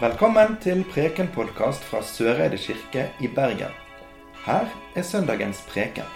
[0.00, 3.74] Velkommen til Preken-podkast fra Søreide kirke i Bergen.
[4.46, 6.06] Her er søndagens preken.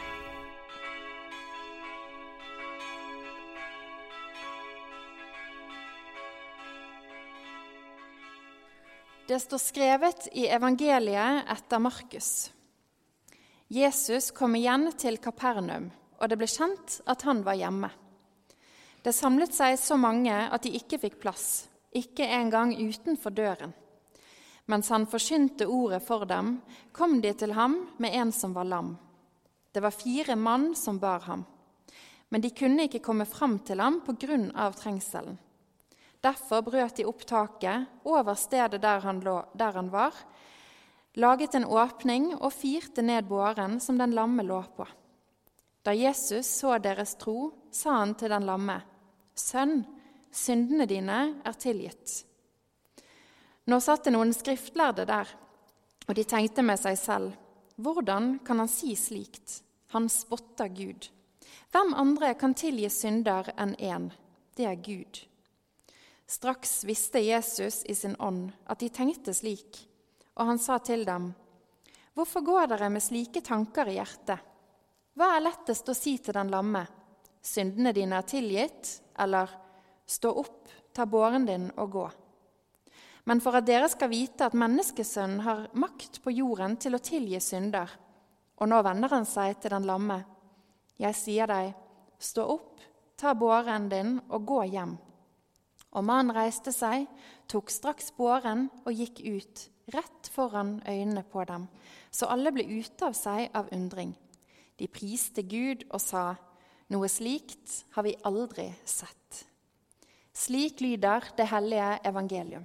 [9.28, 12.30] Det står skrevet i evangeliet etter Markus.
[13.68, 17.92] Jesus kom igjen til Kapernaum, og det ble kjent at han var hjemme.
[19.04, 23.72] Det samlet seg så mange at de ikke fikk plass, ikke engang utenfor døren.
[24.66, 26.58] Mens han forsynte ordet for dem,
[26.92, 28.94] kom de til ham med en som var lam.
[29.72, 31.44] Det var fire mann som bar ham,
[32.28, 34.00] men de kunne ikke komme fram til ham
[34.54, 35.38] av trengselen.
[36.24, 40.14] Derfor brøt de opp taket over stedet der han, lå, der han var,
[41.14, 44.86] laget en åpning og firte ned båren som den lamme lå på.
[45.84, 48.80] Da Jesus så deres tro, sa han til den lamme,
[49.34, 49.82] Sønn,
[50.34, 52.24] syndene dine er tilgitt.
[53.70, 55.28] Nå satt det noen skriftlærde der,
[56.04, 57.36] og de tenkte med seg selv,
[57.80, 59.62] hvordan kan han si slikt?
[59.94, 61.08] Han spotter Gud.
[61.72, 64.10] Hvem andre kan tilgi synder enn én?
[64.54, 65.22] Det er Gud.
[66.26, 69.80] Straks visste Jesus i sin ånd at de tenkte slik,
[70.34, 71.32] og han sa til dem,
[72.14, 74.38] Hvorfor går dere med slike tanker i hjertet?
[75.18, 76.84] Hva er lettest å si til den lamme?
[77.42, 79.50] Syndene dine er tilgitt, eller
[80.06, 82.04] stå opp, ta båren din og gå.
[83.24, 87.40] Men for at dere skal vite at menneskesønnen har makt på jorden til å tilgi
[87.40, 87.88] synder.
[88.60, 90.20] Og nå vender han seg til den lamme.
[91.00, 91.72] Jeg sier deg,
[92.20, 92.82] stå opp,
[93.16, 94.94] ta båren din og gå hjem.
[95.94, 97.06] Og mannen reiste seg,
[97.48, 101.66] tok straks båren og gikk ut, rett foran øynene på dem,
[102.10, 104.14] så alle ble ute av seg av undring.
[104.78, 106.34] De priste Gud og sa,
[106.90, 109.44] noe slikt har vi aldri sett.
[110.34, 112.64] Slik lyder det hellige evangelium.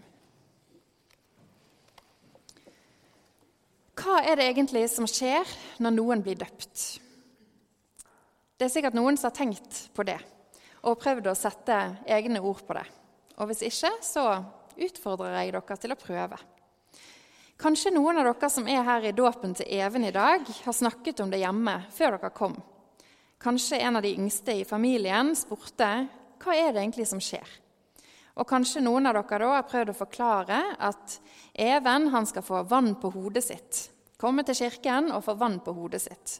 [3.99, 5.47] Hva er det egentlig som skjer
[5.83, 6.85] når noen blir døpt?
[8.57, 10.17] Det er sikkert noen som har tenkt på det
[10.87, 11.75] og prøvd å sette
[12.07, 12.85] egne ord på det.
[13.39, 14.23] Og hvis ikke, så
[14.79, 16.39] utfordrer jeg dere til å prøve.
[17.59, 21.19] Kanskje noen av dere som er her i dåpen til Even i dag, har snakket
[21.19, 22.55] om det hjemme før dere kom.
[23.39, 25.89] Kanskje en av de yngste i familien spurte
[26.39, 27.47] hva er det egentlig som skjer.
[28.39, 31.17] Og kanskje noen av dere da har prøvd å forklare at
[31.59, 33.81] Even han skal få vann på hodet sitt.
[34.19, 36.39] Komme til kirken og få vann på hodet sitt.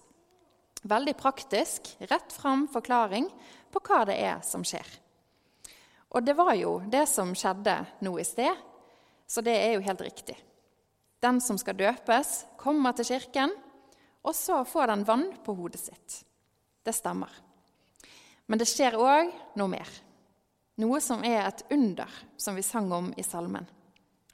[0.87, 3.27] Veldig praktisk, rett fram forklaring
[3.71, 4.87] på hva det er som skjer.
[6.15, 8.55] Og det var jo det som skjedde nå i sted,
[9.27, 10.37] så det er jo helt riktig.
[11.19, 13.51] Den som skal døpes, kommer til kirken,
[14.23, 16.23] og så får den vann på hodet sitt.
[16.83, 17.48] Det stemmer.
[18.49, 19.29] Men det skjer òg
[19.59, 19.89] noe mer.
[20.81, 23.67] Noe som er et under, som vi sang om i salmen.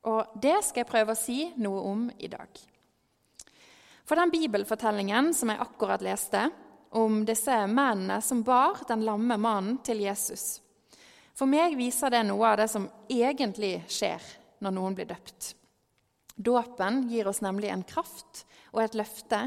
[0.06, 2.48] Og det skal jeg prøve å si noe om i dag.
[4.06, 6.46] For den bibelfortellingen som jeg akkurat leste,
[6.96, 10.62] om disse mennene som bar den lamme mannen til Jesus
[11.36, 14.24] For meg viser det noe av det som egentlig skjer
[14.64, 15.50] når noen blir døpt.
[16.36, 19.42] Dåpen gir oss nemlig en kraft og et løfte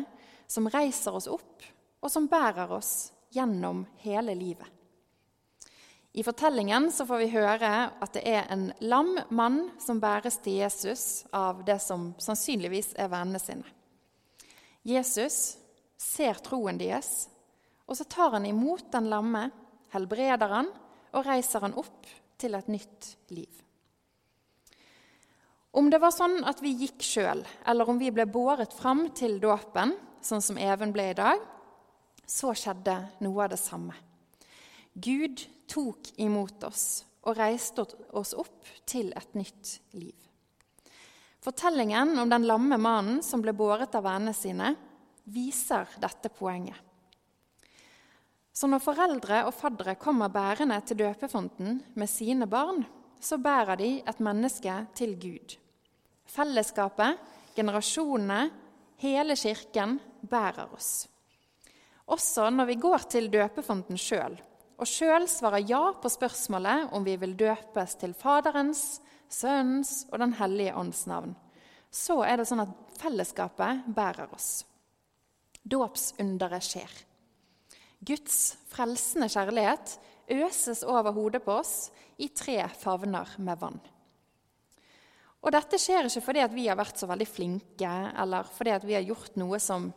[0.44, 1.64] som reiser oss opp
[2.04, 4.66] og som bærer oss gjennom hele livet.
[6.12, 10.56] I fortellingen så får vi høre at det er en lam mann som bæres til
[10.62, 13.66] Jesus av det som sannsynligvis er vennene sine.
[14.82, 15.58] Jesus
[16.00, 17.28] ser troen deres,
[17.86, 19.48] og så tar han imot den lamme,
[19.92, 20.72] helbreder han
[21.12, 23.52] og reiser han opp til et nytt liv.
[25.78, 29.36] Om det var sånn at vi gikk sjøl, eller om vi ble båret fram til
[29.42, 29.94] dåpen,
[30.24, 31.42] sånn som Even ble i dag,
[32.28, 32.94] så skjedde
[33.24, 33.96] noe av det samme.
[34.92, 35.40] Gud
[35.70, 37.84] tok imot oss og reiste
[38.16, 40.16] oss opp til et nytt liv.
[41.44, 44.74] Fortellingen om den lamme mannen som ble båret av vennene sine,
[45.28, 46.76] viser dette poenget.
[48.52, 52.82] Så når foreldre og faddere kommer bærende til døpefonten med sine barn,
[53.20, 55.54] så bærer de et menneske til Gud.
[56.28, 57.20] Fellesskapet,
[57.54, 58.48] generasjonene,
[58.98, 61.06] hele kirken bærer oss
[62.08, 64.38] også når vi går til døpefonten sjøl,
[64.78, 70.32] og sjøl svarer ja på spørsmålet om vi vil døpes til Faderens, Sønnens og Den
[70.38, 71.34] hellige ånds navn,
[71.90, 74.62] så er det sånn at fellesskapet bærer oss.
[75.68, 76.94] Dåpsunderet skjer.
[77.98, 79.98] Guds frelsende kjærlighet
[80.38, 83.80] øses over hodet på oss i tre favner med vann.
[85.38, 89.06] Og dette skjer ikke fordi vi har vært så veldig flinke, eller fordi vi har
[89.06, 89.90] gjort noe som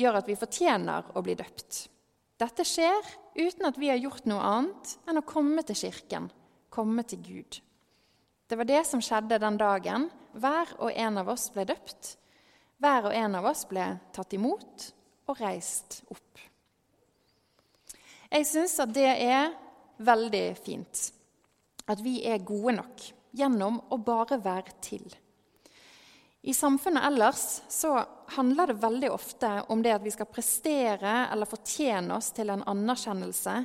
[0.00, 1.86] gjør at vi fortjener å bli døpt.
[2.40, 6.30] Dette skjer uten at vi har gjort noe annet enn å komme til Kirken,
[6.72, 7.60] komme til Gud.
[8.48, 12.16] Det var det som skjedde den dagen hver og en av oss ble døpt.
[12.80, 14.86] Hver og en av oss ble tatt imot
[15.28, 16.40] og reist opp.
[18.30, 19.50] Jeg syns at det er
[20.00, 21.08] veldig fint
[21.90, 23.04] at vi er gode nok
[23.36, 25.04] gjennom å bare være til.
[26.42, 28.04] I samfunnet ellers så
[28.36, 32.64] handler det veldig ofte om det at vi skal prestere eller fortjene oss til en
[32.70, 33.56] anerkjennelse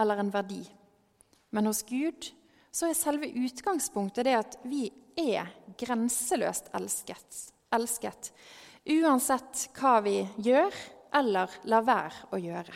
[0.00, 0.62] eller en verdi.
[1.52, 2.30] Men hos Gud
[2.74, 4.88] så er selve utgangspunktet det at vi
[5.20, 7.52] er grenseløst elsket.
[7.74, 8.32] elsket
[8.84, 10.74] uansett hva vi gjør
[11.14, 12.74] eller lar være å gjøre.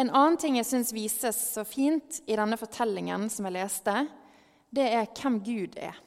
[0.00, 3.94] En annen ting jeg syns vises så fint i denne fortellingen som jeg leste,
[4.70, 5.98] det er hvem Gud er.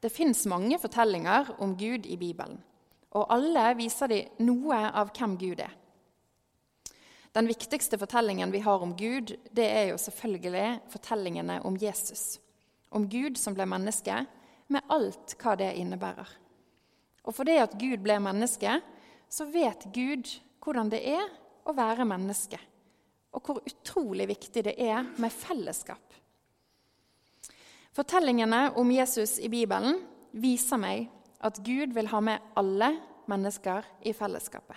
[0.00, 2.60] Det fins mange fortellinger om Gud i Bibelen,
[3.18, 5.72] og alle viser de noe av hvem Gud er.
[7.34, 12.38] Den viktigste fortellingen vi har om Gud, det er jo selvfølgelig fortellingene om Jesus.
[12.90, 14.22] Om Gud som ble menneske,
[14.68, 16.28] med alt hva det innebærer.
[17.24, 18.78] Og fordi at Gud ble menneske,
[19.28, 20.30] så vet Gud
[20.64, 21.26] hvordan det er
[21.68, 22.58] å være menneske,
[23.34, 26.00] og hvor utrolig viktig det er med fellesskap.
[27.98, 29.96] Fortellingene om Jesus i Bibelen
[30.30, 31.08] viser meg
[31.42, 32.92] at Gud vil ha med alle
[33.26, 34.76] mennesker i fellesskapet.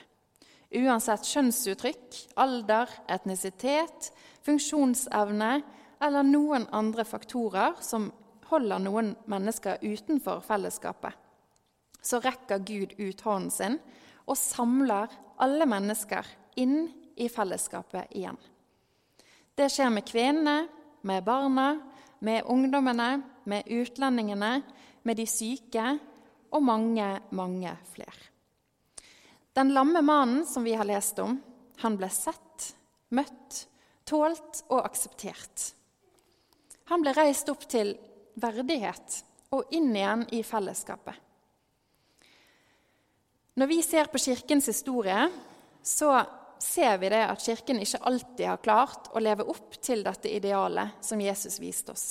[0.73, 4.09] Uansett kjønnsuttrykk, alder, etnisitet,
[4.41, 5.51] funksjonsevne
[6.01, 8.09] eller noen andre faktorer som
[8.49, 11.13] holder noen mennesker utenfor fellesskapet,
[12.01, 13.77] så rekker Gud ut hånden sin
[14.25, 16.25] og samler alle mennesker
[16.57, 16.87] inn
[17.21, 18.41] i fellesskapet igjen.
[19.53, 20.71] Det skjer med kvinnene,
[21.05, 21.75] med barna,
[22.21, 24.61] med ungdommene, med utlendingene,
[25.03, 25.85] med de syke
[26.51, 28.29] og mange, mange flere.
[29.57, 31.35] Den lamme mannen som vi har lest om,
[31.81, 32.71] han ble sett,
[33.11, 33.65] møtt,
[34.07, 35.71] tålt og akseptert.
[36.91, 37.95] Han ble reist opp til
[38.39, 39.21] verdighet
[39.55, 41.15] og inn igjen i fellesskapet.
[43.59, 45.25] Når vi ser på Kirkens historie,
[45.83, 46.13] så
[46.61, 51.01] ser vi det at Kirken ikke alltid har klart å leve opp til dette idealet
[51.03, 52.05] som Jesus viste oss.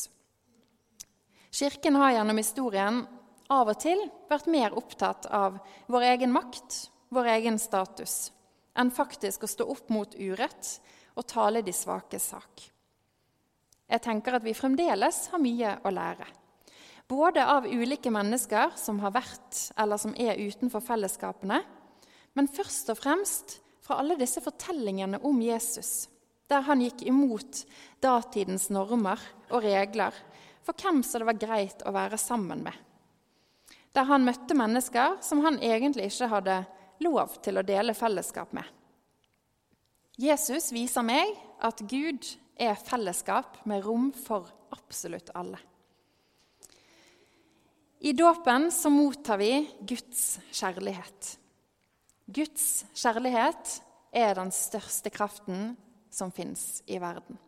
[1.51, 3.03] Kirken har gjennom historien
[3.51, 5.59] av og til vært mer opptatt av
[5.91, 8.31] vår egen makt, vår egen status,
[8.79, 10.77] enn faktisk å stå opp mot urett
[11.19, 12.67] og tale de svakes sak.
[13.91, 16.29] Jeg tenker at vi fremdeles har mye å lære.
[17.11, 21.59] Både av ulike mennesker som har vært eller som er utenfor fellesskapene,
[22.39, 23.57] men først og fremst
[23.91, 26.09] fra alle disse fortellingene om Jesus,
[26.47, 27.65] der han gikk imot
[27.99, 30.15] datidens normer og regler
[30.63, 32.77] for hvem som det var greit å være sammen med.
[33.91, 36.61] Der han møtte mennesker som han egentlig ikke hadde
[37.03, 38.63] lov til å dele fellesskap med.
[40.15, 42.31] Jesus viser meg at Gud
[42.63, 45.59] er fellesskap med rom for absolutt alle.
[48.07, 51.40] I dåpen så mottar vi Guds kjærlighet.
[52.31, 53.81] Guds kjærlighet
[54.15, 55.73] er den største kraften
[56.15, 57.39] som fins i verden.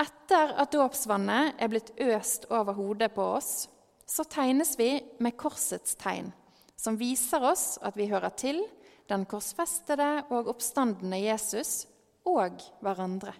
[0.00, 3.68] Etter at dåpsvannet er blitt øst over hodet på oss,
[4.08, 6.30] så tegnes vi med korsets tegn,
[6.76, 8.62] som viser oss at vi hører til
[9.10, 11.84] den korsfestede og oppstandende Jesus
[12.24, 13.34] og hverandre.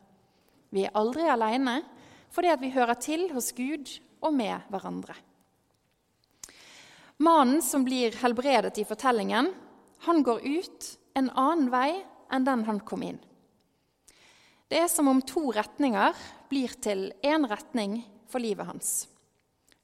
[0.70, 1.80] Vi er aldri alene
[2.30, 3.88] fordi vi hører til hos Gud
[4.20, 5.16] og med hverandre.
[7.20, 9.50] Mannen som blir helbredet i fortellingen,
[10.06, 10.86] han går ut
[11.18, 11.90] en annen vei
[12.32, 13.18] enn den han kom inn.
[14.70, 16.14] Det er som om to retninger
[16.50, 19.08] blir til én retning for livet hans.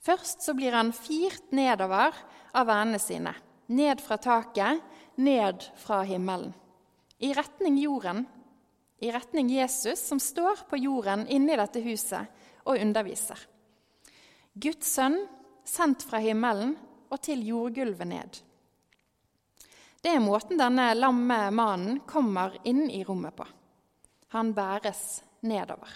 [0.06, 2.14] Først så blir han firt nedover
[2.54, 3.32] av vennene sine,
[3.66, 4.78] ned fra taket,
[5.18, 6.54] ned fra himmelen.
[7.18, 8.26] I retning jorden,
[9.02, 12.30] i retning Jesus, som står på jorden inne i dette huset
[12.64, 13.40] og underviser.
[14.54, 15.18] Guds sønn,
[15.66, 16.76] sendt fra himmelen
[17.10, 18.38] og til jordgulvet ned.
[20.02, 23.46] Det er måten denne lamme mannen kommer inn i rommet på.
[24.34, 25.90] Han bæres nedover,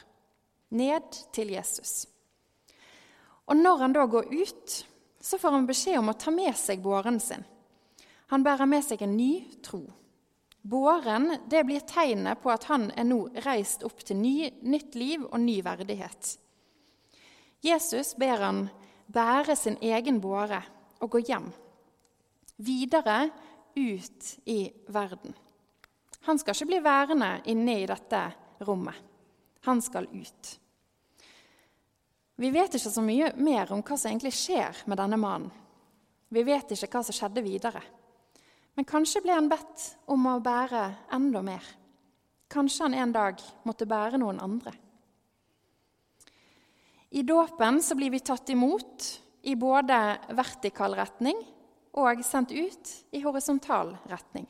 [0.71, 2.07] ned til Jesus.
[3.51, 4.77] Og når han da går ut,
[5.21, 7.43] så får han beskjed om å ta med seg båren sin.
[8.31, 9.33] Han bærer med seg en ny
[9.65, 9.83] tro.
[10.63, 15.25] Båren det blir tegnet på at han er nå reist opp til ny, nytt liv
[15.25, 16.37] og ny verdighet.
[17.65, 18.61] Jesus ber han
[19.11, 20.61] bære sin egen båre
[21.01, 21.49] og gå hjem.
[22.61, 23.31] Videre
[23.75, 25.35] ut i verden.
[26.29, 28.25] Han skal ikke bli værende inne i dette
[28.67, 28.97] rommet.
[29.67, 30.51] Han skal ut.
[32.41, 35.51] Vi vet ikke så mye mer om hva som egentlig skjer med denne mannen.
[36.31, 37.83] Vi vet ikke hva som skjedde videre.
[38.79, 41.65] Men kanskje ble han bedt om å bære enda mer.
[42.51, 44.73] Kanskje han en dag måtte bære noen andre.
[47.11, 49.09] I dåpen så blir vi tatt imot
[49.51, 49.99] i både
[50.39, 51.39] vertikal retning
[51.99, 54.47] og sendt ut i horisontal retning.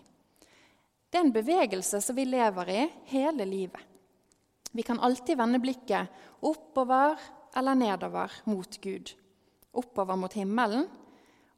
[1.11, 3.81] Det er en bevegelse som vi lever i hele livet.
[4.71, 6.09] Vi kan alltid vende blikket
[6.47, 7.19] oppover
[7.57, 9.11] eller nedover mot Gud.
[9.73, 10.87] Oppover mot himmelen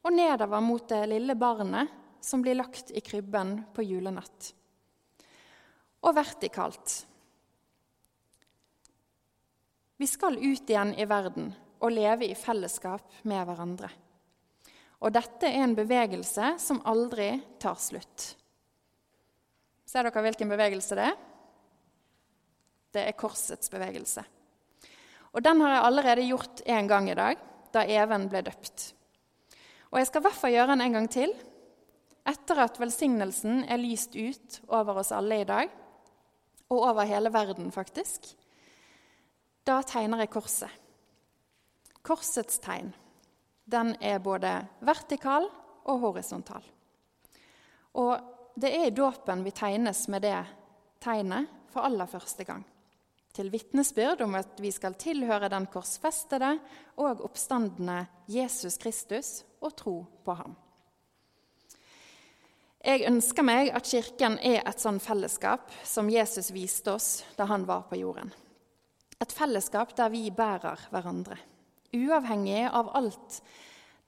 [0.03, 1.91] og nedover mot det lille barnet
[2.23, 4.53] som blir lagt i krybben på julenatt.
[6.03, 7.03] Og vertikalt.
[9.97, 13.91] Vi skal ut igjen i verden og leve i fellesskap med hverandre.
[15.03, 18.29] Og dette er en bevegelse som aldri tar slutt.
[19.83, 21.17] Ser dere hvilken bevegelse det er?
[22.93, 24.23] Det er korsets bevegelse.
[25.33, 27.41] Og den har jeg allerede gjort en gang i dag,
[27.73, 28.93] da Even ble døpt.
[29.91, 31.33] Og jeg skal i hvert fall gjøre den en gang til,
[32.29, 35.73] etter at velsignelsen er lyst ut over oss alle i dag,
[36.71, 38.29] og over hele verden, faktisk.
[39.67, 40.81] Da tegner jeg korset.
[42.03, 42.93] Korsets tegn
[43.65, 44.51] den er både
[44.83, 45.47] vertikal
[45.83, 46.63] og horisontal.
[47.99, 48.13] Og
[48.55, 50.37] det er i dåpen vi tegnes med det
[51.03, 52.63] tegnet for aller første gang.
[53.33, 56.51] Til vitnesbyrd om at vi skal tilhøre den korsfestede
[57.01, 60.53] og oppstandende Jesus Kristus og tro på ham.
[62.83, 67.63] Jeg ønsker meg at Kirken er et sånn fellesskap som Jesus viste oss da han
[67.65, 68.29] var på jorden.
[69.23, 71.37] Et fellesskap der vi bærer hverandre,
[71.93, 73.39] uavhengig av alt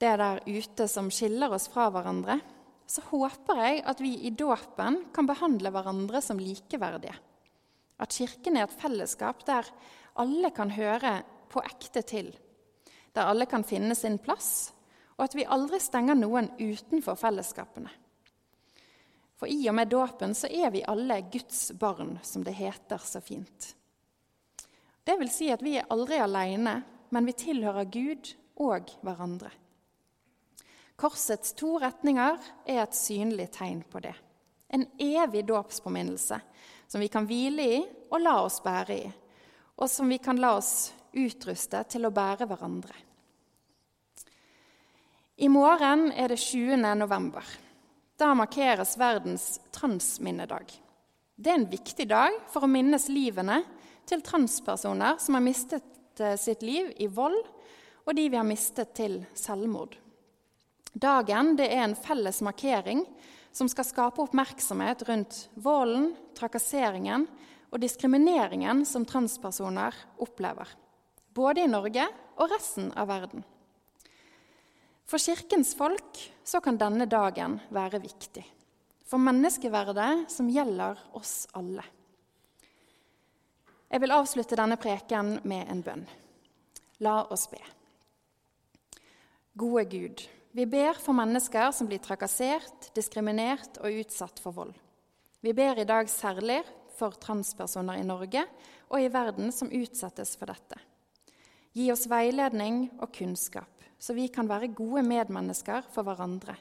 [0.01, 2.39] det der ute som skiller oss fra hverandre.
[2.85, 7.15] Så håper jeg at vi i dåpen kan behandle hverandre som likeverdige.
[7.97, 9.69] At Kirken er et fellesskap der
[10.19, 12.33] alle kan høre på ekte til.
[13.15, 14.73] Der alle kan finne sin plass,
[15.15, 17.91] og at vi aldri stenger noen utenfor fellesskapene.
[19.39, 23.21] For i og med dåpen så er vi alle Guds barn, som det heter så
[23.23, 23.71] fint.
[25.05, 28.31] Det vil si at vi er aldri alene, men vi tilhører Gud
[28.61, 29.51] og hverandre.
[30.95, 34.15] Korsets to retninger er et synlig tegn på det.
[34.71, 36.39] En evig dåpspåminnelse
[36.87, 37.81] som vi kan hvile i
[38.11, 39.09] og la oss bære i,
[39.75, 42.95] og som vi kan la oss utruste til å bære hverandre.
[45.35, 46.79] I morgen er det 20.
[46.95, 47.43] november.
[48.15, 50.69] Da markeres verdens transminnedag.
[51.35, 53.59] Det er en viktig dag for å minnes livene
[54.07, 55.83] til transpersoner som har mistet
[56.39, 57.37] sitt liv i vold,
[58.05, 59.95] og de vi har mistet til selvmord.
[60.95, 63.01] Dagen er en felles markering
[63.55, 67.25] som skal skape oppmerksomhet rundt volden, trakasseringen
[67.71, 70.69] og diskrimineringen som transpersoner opplever,
[71.35, 72.07] både i Norge
[72.39, 73.43] og resten av verden.
[75.05, 78.43] For Kirkens folk så kan denne dagen være viktig.
[79.05, 81.83] For menneskeverdet som gjelder oss alle.
[83.95, 86.01] Jeg vil avslutte denne preken med en bønn.
[86.99, 87.61] La oss be.
[89.55, 94.75] Gode Gud, vi ber for mennesker som blir trakassert, diskriminert og utsatt for vold.
[95.39, 96.59] Vi ber i dag særlig
[96.97, 98.43] for transpersoner i Norge
[98.89, 100.83] og i verden som utsettes for dette.
[101.71, 106.59] Gi oss veiledning og kunnskap, så vi kan være gode medmennesker for hverandre.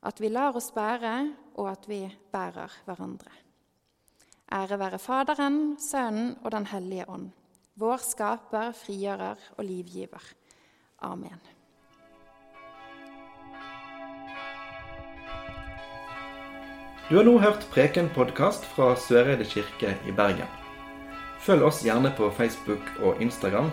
[0.00, 1.18] At vi lar oss bære,
[1.60, 3.42] og at vi bærer hverandre.
[4.52, 7.30] Ære være Faderen, Sønnen og Den hellige ånd,
[7.74, 10.22] vår skaper, frigjører og livgiver.
[11.02, 11.40] Amen.
[17.10, 20.48] Du har nå hørt Preken-podkast fra Søreide kirke i Bergen.
[21.42, 23.70] Følg oss gjerne på Facebook og Instagram,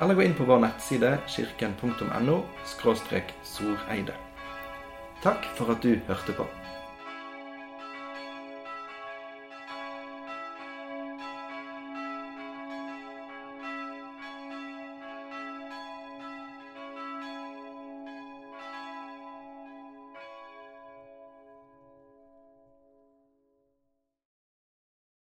[0.00, 2.40] eller gå inn på vår nettside kirken.no
[3.44, 4.16] soreide.
[5.22, 6.48] Takk for at du hørte på.